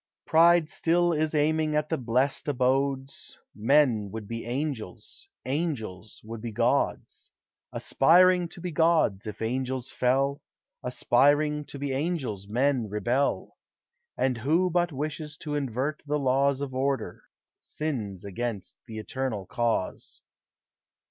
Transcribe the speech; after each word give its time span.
Pride 0.25 0.67
still 0.67 1.13
is 1.13 1.35
aiming 1.35 1.75
at 1.75 1.87
the 1.89 1.97
blest 1.99 2.47
abodes: 2.47 3.37
Men 3.55 4.09
would 4.09 4.27
be 4.27 4.47
angels, 4.47 5.27
angels 5.45 6.21
would 6.23 6.41
be 6.41 6.51
gods. 6.51 7.29
Aspiring 7.71 8.47
to 8.47 8.59
be 8.61 8.71
gods, 8.71 9.27
if 9.27 9.43
angels 9.43 9.91
fell, 9.91 10.41
Aspiring 10.83 11.65
to 11.65 11.77
be 11.77 11.91
angels, 11.93 12.47
men 12.47 12.89
rebel; 12.89 13.55
And 14.17 14.39
who 14.39 14.71
but 14.71 14.91
wishes 14.91 15.37
to 15.37 15.53
invert 15.53 16.01
the 16.07 16.17
laws 16.17 16.61
Of 16.61 16.73
Order, 16.73 17.21
sins 17.59 18.25
against 18.25 18.77
the 18.87 18.97
Eternal 18.97 19.45
Cause. 19.45 20.23